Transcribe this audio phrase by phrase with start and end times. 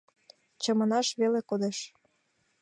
[0.61, 1.77] Чаманаш веле кодеш.